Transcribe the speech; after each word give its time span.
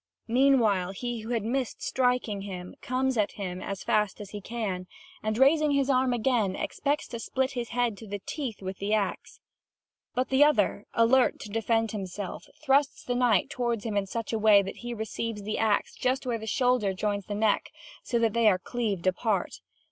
Meanwhile, 0.27 0.93
he 0.93 1.19
who 1.19 1.29
had 1.29 1.43
missed 1.43 1.83
striking 1.83 2.41
him 2.41 2.73
comes 2.81 3.19
at 3.19 3.33
him 3.33 3.61
as 3.61 3.83
fast 3.83 4.19
as 4.19 4.31
he 4.31 4.41
can 4.41 4.87
and, 5.21 5.37
raising 5.37 5.73
his 5.73 5.91
arm 5.91 6.11
again, 6.11 6.55
expects 6.55 7.07
to 7.09 7.19
split 7.19 7.51
his 7.51 7.69
head 7.69 7.95
to 7.99 8.07
the 8.07 8.17
teeth 8.17 8.63
with 8.63 8.79
the 8.79 8.95
axe. 8.95 9.39
But 10.15 10.29
the 10.29 10.43
other, 10.43 10.85
alert 10.95 11.39
to 11.41 11.49
defend 11.49 11.91
himself, 11.91 12.45
thrusts 12.63 13.03
the 13.03 13.13
knight 13.13 13.51
toward 13.51 13.83
him 13.83 13.95
in 13.95 14.07
such 14.07 14.33
a 14.33 14.39
way 14.39 14.63
that 14.63 14.77
he 14.77 14.95
receives 14.95 15.43
the 15.43 15.59
axe 15.59 15.93
just 15.93 16.25
where 16.25 16.39
the 16.39 16.47
shoulder 16.47 16.95
joins 16.95 17.27
the 17.27 17.35
neck, 17.35 17.69
so 18.01 18.17
that 18.17 18.33
they 18.33 18.47
are 18.47 18.57
cleaved 18.57 19.05
apart. 19.05 19.59